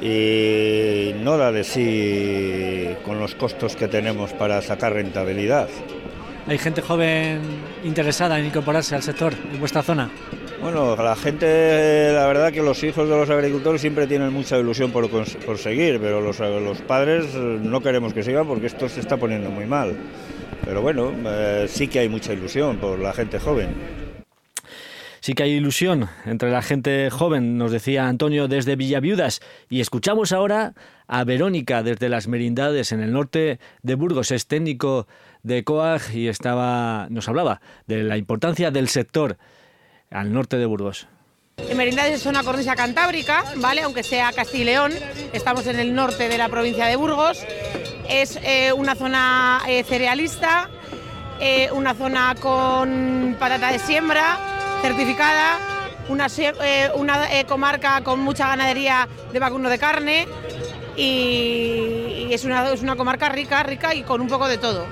[0.00, 5.68] y no da de sí con los costos que tenemos para sacar rentabilidad.
[6.46, 7.40] ¿Hay gente joven
[7.82, 10.10] interesada en incorporarse al sector en vuestra zona?
[10.60, 14.90] Bueno, la gente, la verdad que los hijos de los agricultores siempre tienen mucha ilusión
[14.90, 19.16] por, por seguir, pero los, los, padres no queremos que sigan porque esto se está
[19.16, 19.96] poniendo muy mal.
[20.64, 24.05] Pero bueno, eh, sí que hay mucha ilusión por la gente joven.
[25.26, 29.40] Sí que hay ilusión entre la gente joven, nos decía Antonio desde Villaviudas.
[29.68, 30.74] Y escuchamos ahora
[31.08, 34.30] a Verónica desde las Merindades en el norte de Burgos.
[34.30, 35.08] Es técnico
[35.42, 39.36] de COAG y estaba, nos hablaba de la importancia del sector
[40.12, 41.08] al norte de Burgos.
[41.74, 43.82] Merindades es una cornisa cantábrica, ¿vale?
[43.82, 44.92] Aunque sea Castilla y León,
[45.32, 47.44] estamos en el norte de la provincia de Burgos.
[48.08, 50.70] Es eh, una zona eh, cerealista,
[51.40, 54.55] eh, una zona con patata de siembra
[54.86, 55.58] certificada,
[56.08, 56.28] una,
[56.94, 57.18] una
[57.48, 60.28] comarca con mucha ganadería de vacuno de carne
[60.96, 64.86] y, es, una, es una comarca rica, rica y con un poco de todo.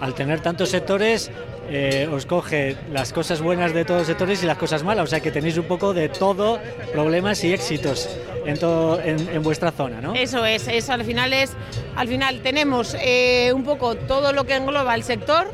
[0.00, 1.30] Al tener tantos sectores,
[1.70, 5.06] eh, os coge las cosas buenas de todos los sectores y las cosas malas, o
[5.06, 6.58] sea que tenéis un poco de todo,
[6.92, 8.10] problemas y éxitos
[8.44, 10.14] en, todo, en, vuestra zona, ¿no?
[10.14, 11.52] Eso es, eso al final es,
[11.96, 15.50] al final tenemos eh, un poco todo lo que engloba el sector,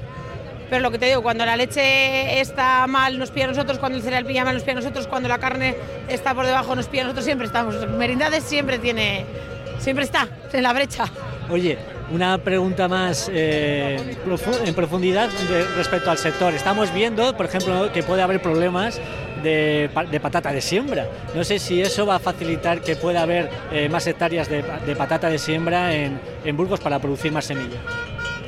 [0.68, 3.98] pero lo que te digo, cuando la leche está mal nos pilla a nosotros, cuando
[3.98, 5.76] el cereal pilla mal nos pilla a nosotros, cuando la carne
[6.08, 7.88] está por debajo nos pilla a nosotros, siempre estamos.
[7.88, 9.24] Merindades siempre tiene,
[9.78, 11.06] siempre está en la brecha.
[11.50, 11.78] Oye,
[12.10, 14.16] una pregunta más eh,
[14.64, 15.30] en profundidad
[15.76, 16.54] respecto al sector.
[16.54, 19.00] Estamos viendo, por ejemplo, que puede haber problemas
[19.42, 21.06] de, patata de siembra.
[21.34, 24.62] No sé si eso va a facilitar que pueda haber eh, más hectáreas de,
[24.96, 26.18] patata de siembra en,
[26.56, 27.78] Burgos para producir más semilla.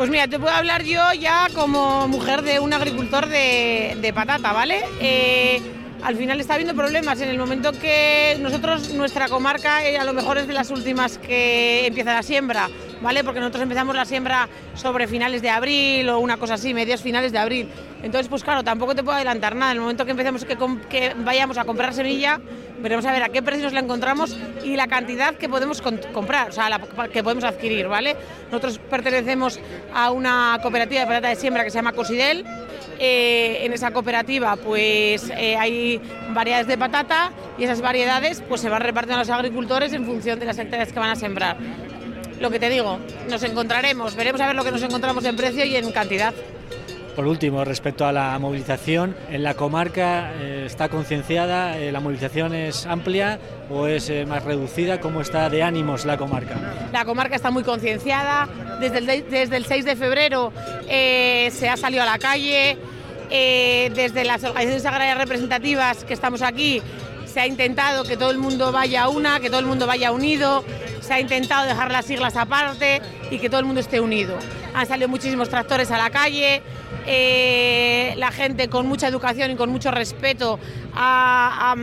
[0.00, 4.80] Pues mira, te puedo hablar yo ya como mujer de un agricultor de, patata, ¿vale?
[4.98, 5.60] Eh,
[6.02, 10.38] al final está habiendo problemas en el momento que nosotros, nuestra comarca, a lo mejor
[10.38, 12.70] es de las últimas que empieza la siembra.
[13.00, 13.24] ¿Vale?
[13.24, 17.32] Porque nosotros empezamos la siembra sobre finales de abril o una cosa así, medios finales
[17.32, 17.68] de abril.
[18.02, 19.72] Entonces, pues claro, tampoco te puedo adelantar nada.
[19.72, 22.40] En el momento que empecemos que, vayamos a comprar semilla,
[22.80, 25.82] veremos a ver a qué precios la encontramos y la cantidad que podemos
[26.12, 26.80] comprar, o sea,
[27.12, 28.16] que podemos adquirir, ¿vale?
[28.50, 29.60] Nosotros pertenecemos
[29.92, 32.44] a una cooperativa de patata de siembra que se llama Cosidel.
[33.02, 35.98] Eh, en esa cooperativa pues eh, hay
[36.34, 40.38] variedades de patata y esas variedades pues se van repartiendo a los agricultores en función
[40.38, 41.56] de las hectáreas que van a sembrar
[42.40, 42.98] lo que te digo,
[43.28, 46.32] nos encontraremos, veremos a ver lo que nos encontramos en precio y en cantidad.
[47.14, 51.76] Por último, respecto a la movilización, ¿en la comarca eh, está concienciada?
[51.76, 55.00] Eh, ¿La movilización es amplia o es eh, más reducida?
[55.00, 56.56] ¿Cómo está de ánimos la comarca?
[56.92, 58.48] La comarca está muy concienciada.
[58.80, 60.52] Desde el, desde el 6 de febrero
[60.88, 62.78] se ha salido a la calle.
[63.28, 66.80] desde las organizaciones agrarias representativas que estamos aquí
[67.30, 70.10] se ha intentado que todo el mundo vaya a una, que todo el mundo vaya
[70.10, 70.64] unido,
[71.10, 74.38] se ha intentado dejar las siglas aparte y que todo el mundo esté unido.
[74.74, 76.62] Han salido muchísimos tractores a la calle,
[77.04, 80.60] eh, la gente con mucha educación y con mucho respeto
[80.94, 81.74] ha,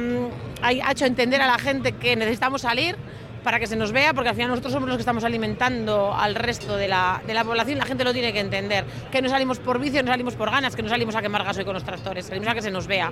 [0.89, 2.95] hecho entender a la gente que necesitamos salir
[3.43, 6.33] para que se nos vea, porque al final nosotros somos los que estamos alimentando al
[6.33, 9.59] resto de la, de la población, la gente lo tiene que entender, que no salimos
[9.59, 12.27] por vicio, no salimos por ganas, que no salimos a quemar gasoil con los tractores,
[12.27, 13.11] salimos a que se nos vea.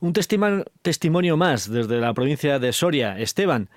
[0.00, 3.16] Un testimonio más desde la provincia de Soria.
[3.18, 3.68] Esteban,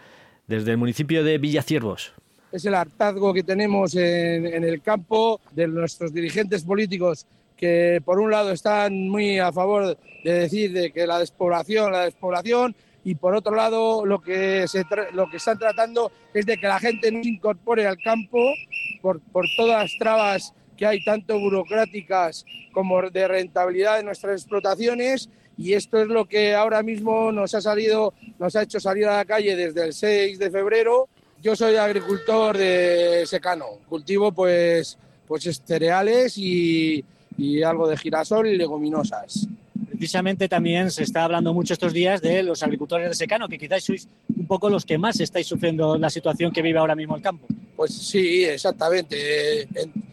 [0.47, 2.13] desde el municipio de Villaciervos.
[2.51, 7.25] Es el hartazgo que tenemos en, el campo de nuestros dirigentes políticos
[7.58, 12.06] que por un lado están muy a favor de decir de que la despoblación, la
[12.06, 14.65] despoblación, y por otro lado lo que,
[15.13, 18.53] lo que están tratando es de que la gente no incorpore al campo
[19.01, 25.29] por, por todas las trabas que hay, tanto burocráticas como de rentabilidad de nuestras explotaciones,
[25.57, 29.17] y esto es lo que ahora mismo nos ha salido, nos ha hecho salir a
[29.17, 31.07] la calle desde el 6 de febrero.
[31.41, 37.03] Yo soy agricultor de secano, cultivo pues, pues cereales y,
[37.37, 39.47] y algo de girasol y leguminosas.
[39.89, 43.83] Precisamente también se está hablando mucho estos días de los agricultores de secano, que quizás
[43.83, 47.21] sois un poco los que más estáis sufriendo la situación que vive ahora mismo el
[47.21, 47.47] campo.
[47.75, 49.67] Pues sí, exactamente.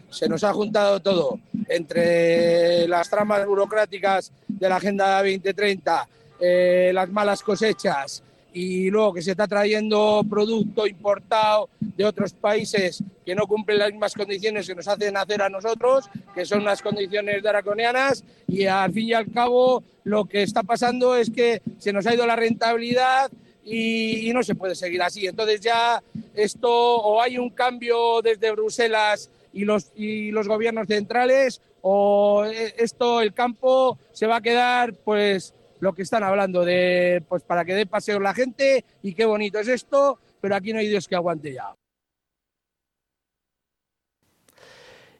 [0.09, 6.07] Se nos ha juntado todo entre las tramas burocráticas de la Agenda 2030
[6.39, 13.03] eh, las malas cosechas y luego que se está trayendo producto importado de otros países
[13.25, 16.81] que no cumplen las mismas condiciones que nos hacen hacer a nosotros, que son unas
[16.81, 21.91] condiciones draconianas, y al fin y al cabo lo que está pasando es que se
[21.93, 23.31] nos ha ido la rentabilidad
[23.63, 25.25] y, y no se puede seguir así.
[25.25, 26.03] Entonces ya
[26.35, 32.73] esto o hay un cambio desde Bruselas y los, y los gobiernos centrales o eh,
[32.77, 37.65] esto, el campo, se va a quedar pues lo que están hablando de pues para
[37.65, 41.07] que dé paseo la gente y qué bonito es esto, pero aquí no hay Dios
[41.07, 41.73] que aguante ya.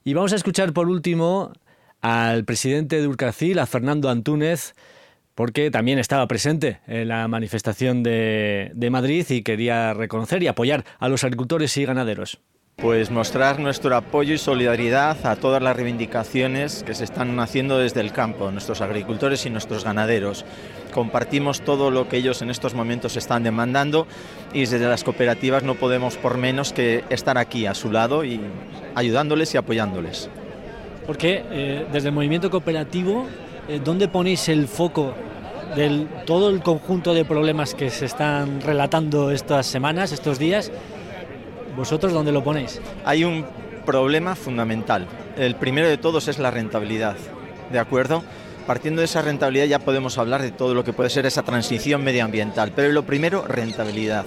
[0.04, 1.52] Y vamos a escuchar por último
[2.00, 4.74] al presidente de Urcacil, a Fernando Antúnez,
[5.34, 10.84] porque también estaba presente en la manifestación de, de Madrid y quería reconocer y apoyar
[10.98, 12.40] a los agricultores y ganaderos.
[12.82, 18.00] Pues mostrar nuestro apoyo y solidaridad a todas las reivindicaciones que se están haciendo desde
[18.00, 20.44] el campo, nuestros agricultores y nuestros ganaderos.
[20.92, 24.08] Compartimos todo lo que ellos en estos momentos están demandando
[24.52, 28.40] y desde las cooperativas no podemos por menos que estar aquí a su lado y
[28.96, 30.28] ayudándoles y apoyándoles.
[31.06, 33.26] Porque eh, desde el movimiento cooperativo,
[33.68, 35.14] eh, ¿dónde ponéis el foco
[35.76, 40.72] de todo el conjunto de problemas que se están relatando estas semanas, estos días?
[41.76, 42.80] ¿Vosotros dónde lo ponéis?
[43.04, 43.46] Hay un
[43.86, 45.06] problema fundamental.
[45.36, 47.16] El primero de todos es la rentabilidad,
[47.70, 48.22] ¿de acuerdo?
[48.66, 52.04] Partiendo de esa rentabilidad ya podemos hablar de todo lo que puede ser esa transición
[52.04, 54.24] medioambiental, pero lo primero, rentabilidad.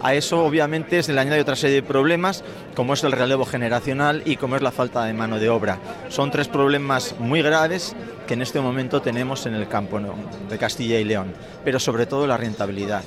[0.00, 2.44] A eso obviamente se le añade otra serie de problemas,
[2.74, 5.78] como es el relevo generacional y como es la falta de mano de obra.
[6.08, 7.96] Son tres problemas muy graves
[8.26, 10.00] que en este momento tenemos en el campo
[10.48, 11.32] de Castilla y León,
[11.64, 13.02] pero sobre todo la rentabilidad.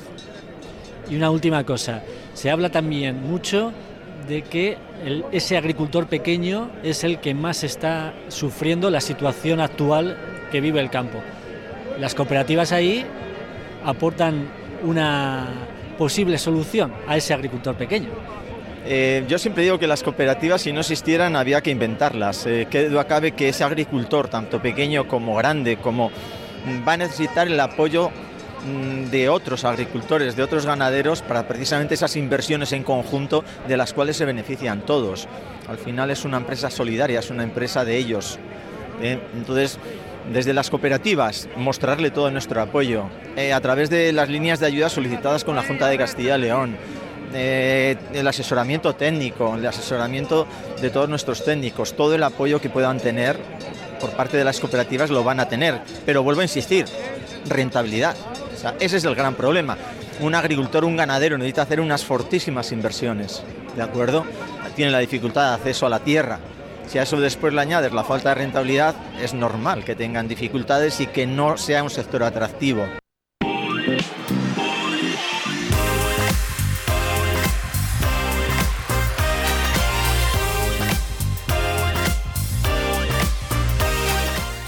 [1.11, 2.01] Y una última cosa,
[2.33, 3.73] se habla también mucho
[4.29, 4.77] de que
[5.33, 10.17] ese agricultor pequeño es el que más está sufriendo la situación actual
[10.53, 11.19] que vive el campo.
[11.99, 13.05] Las cooperativas ahí
[13.83, 14.47] aportan
[14.83, 15.49] una
[15.97, 18.07] posible solución a ese agricultor pequeño.
[18.85, 22.45] Eh, yo siempre digo que las cooperativas, si no existieran, había que inventarlas.
[22.45, 26.09] Eh, que duda cabe que ese agricultor, tanto pequeño como grande, como
[26.87, 28.30] va a necesitar el apoyo Mm,
[29.11, 34.17] de otros agricultores, de otros ganaderos, para precisamente esas inversiones en conjunto de las cuales
[34.17, 35.27] se benefician todos.
[35.67, 38.39] Al final es una empresa solidaria, es una empresa de ellos.
[39.01, 39.19] ¿eh?
[39.33, 39.79] Entonces,
[40.31, 43.05] desde las cooperativas, mostrarle todo nuestro apoyo,
[43.35, 46.41] eh, a través de las líneas de ayuda solicitadas con la Junta de Castilla y
[46.41, 46.77] León,
[47.33, 50.45] eh, el asesoramiento técnico, el asesoramiento
[50.81, 53.37] de todos nuestros técnicos, todo el apoyo que puedan tener
[53.99, 55.79] por parte de las cooperativas lo van a tener.
[56.05, 56.85] Pero vuelvo a insistir,
[57.47, 58.15] rentabilidad
[58.79, 59.77] ese es el gran problema.
[60.19, 63.43] Un agricultor, un ganadero necesita hacer unas fortísimas inversiones,
[63.75, 64.25] ¿de acuerdo?
[64.75, 66.39] Tiene la dificultad de acceso a la tierra.
[66.87, 70.99] Si a eso después le añades la falta de rentabilidad, es normal que tengan dificultades
[70.99, 73.00] y que no sea un sector atractivo.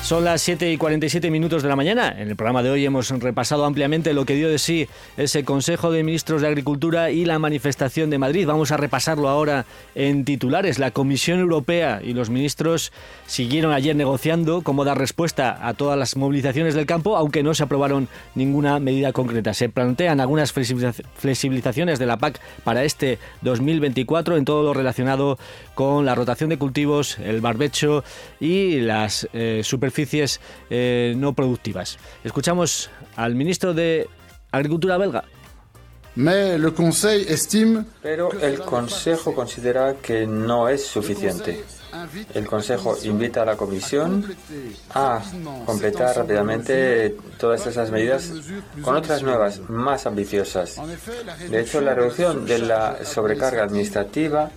[0.04, 2.14] Son las 7 y 47 minutos de la mañana.
[2.18, 5.92] En el programa de hoy hemos repasado ampliamente lo que dio de sí ese Consejo
[5.92, 8.46] de Ministros de Agricultura y la manifestación de Madrid.
[8.46, 10.78] Vamos a repasarlo ahora en titulares.
[10.78, 12.92] La Comisión Europea y los ministros
[13.28, 17.64] siguieron ayer negociando cómo dar respuesta a todas las movilizaciones del campo, aunque no se
[17.64, 19.54] aprobaron ninguna medida concreta.
[19.54, 25.40] Se plantean algunas flexibilizaciones de la PAC para este 2024 en todo lo relacionado
[25.76, 28.04] con la rotación de cultivos, el barbecho
[28.42, 29.93] y las eh, superficies
[30.70, 31.98] eh, no productivas.
[32.24, 34.08] Escuchamos al ministro de
[34.52, 35.24] Agricultura belga.
[38.02, 41.64] Pero el Consejo considera que no es suficiente.
[42.34, 44.36] El Consejo invita a la Comisión
[44.94, 45.22] a
[45.66, 48.32] completar rápidamente todas esas medidas
[48.82, 50.80] con otras nuevas, más ambiciosas.
[51.50, 54.52] De hecho, la reducción de la sobrecarga administrativa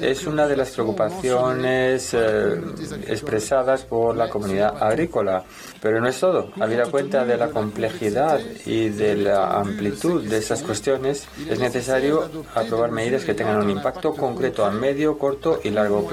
[0.00, 2.60] es una de las preocupaciones eh,
[3.06, 5.44] expresadas por la comunidad agrícola.
[5.80, 6.50] Pero no es todo.
[6.60, 12.90] Habida cuenta de la complejidad y de la amplitud de esas cuestiones, es necesario aprobar
[12.90, 16.04] medidas que tengan un impacto concreto a medio, corto y largo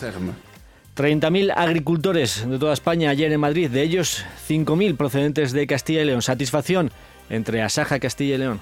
[0.00, 0.50] plazo.
[0.96, 6.04] 30.000 agricultores de toda España ayer en Madrid, de ellos 5.000 procedentes de Castilla y
[6.04, 6.20] León.
[6.20, 6.90] Satisfacción
[7.30, 8.60] entre Asaja, Castilla y León.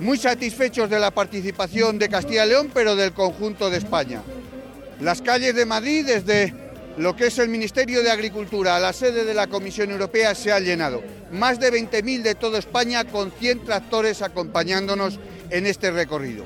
[0.00, 4.22] Muy satisfechos de la participación de Castilla y León, pero del conjunto de España.
[5.00, 6.52] Las calles de Madrid, desde
[6.96, 10.52] lo que es el Ministerio de Agricultura a la sede de la Comisión Europea, se
[10.52, 11.02] han llenado.
[11.30, 16.44] Más de 20.000 de toda España con 100 tractores acompañándonos en este recorrido.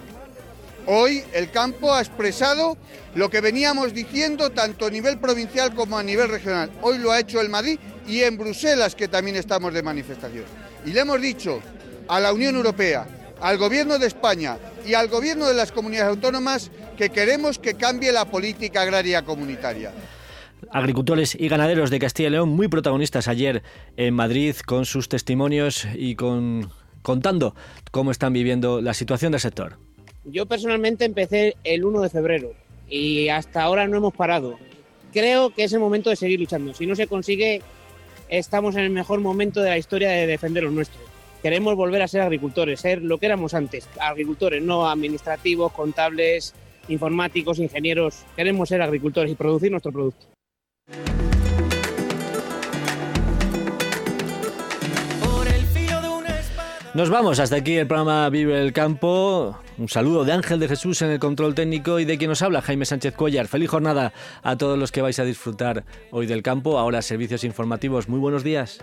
[0.88, 2.76] Hoy el campo ha expresado
[3.16, 6.70] lo que veníamos diciendo tanto a nivel provincial como a nivel regional.
[6.80, 10.44] Hoy lo ha hecho el Madrid y en Bruselas, que también estamos de manifestación.
[10.84, 11.60] Y le hemos dicho
[12.06, 13.04] a la Unión Europea,
[13.40, 18.12] al Gobierno de España y al Gobierno de las comunidades autónomas que queremos que cambie
[18.12, 19.92] la política agraria comunitaria.
[20.70, 23.64] Agricultores y ganaderos de Castilla y León muy protagonistas ayer
[23.96, 26.70] en Madrid con sus testimonios y con
[27.02, 27.54] contando
[27.90, 29.85] cómo están viviendo la situación del sector.
[30.28, 32.52] Yo personalmente empecé el 1 de febrero
[32.88, 34.58] y hasta ahora no hemos parado.
[35.12, 36.74] Creo que es el momento de seguir luchando.
[36.74, 37.62] Si no se consigue,
[38.28, 41.00] estamos en el mejor momento de la historia de defender lo nuestro.
[41.42, 46.54] Queremos volver a ser agricultores, ser lo que éramos antes, agricultores, no administrativos, contables,
[46.88, 48.24] informáticos, ingenieros.
[48.34, 50.26] Queremos ser agricultores y producir nuestro producto.
[56.96, 59.54] Nos vamos, hasta aquí el programa Vive el Campo.
[59.76, 62.62] Un saludo de Ángel de Jesús en el control técnico y de quien nos habla,
[62.62, 63.48] Jaime Sánchez Cuellar.
[63.48, 66.78] Feliz jornada a todos los que vais a disfrutar hoy del campo.
[66.78, 68.08] Ahora servicios informativos.
[68.08, 68.80] Muy buenos días.